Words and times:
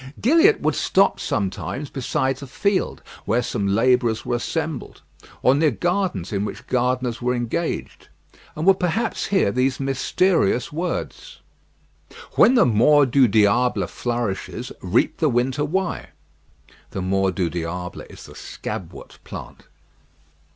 Gilliatt 0.19 0.61
would 0.61 0.73
stop 0.73 1.19
sometimes 1.19 1.91
beside 1.91 2.41
a 2.41 2.47
field 2.47 3.03
where 3.25 3.43
some 3.43 3.67
labourers 3.67 4.25
were 4.25 4.37
assembled, 4.37 5.03
or 5.43 5.53
near 5.53 5.69
gardens 5.69 6.33
in 6.33 6.43
which 6.43 6.65
gardeners 6.65 7.21
were 7.21 7.35
engaged, 7.35 8.07
and 8.55 8.65
would 8.65 8.79
perhaps 8.79 9.27
hear 9.27 9.51
these 9.51 9.79
mysterious 9.79 10.71
words: 10.73 11.41
"When 12.31 12.55
the 12.55 12.65
mors 12.65 13.09
du 13.11 13.27
diable 13.27 13.85
flourishes, 13.85 14.71
reap 14.81 15.17
the 15.17 15.29
winter 15.29 15.65
rye." 15.65 16.07
(The 16.89 17.01
mors 17.03 17.33
du 17.35 17.51
diable 17.51 18.01
is 18.09 18.25
the 18.25 18.33
scabwort 18.33 19.19
plant.) 19.23 19.67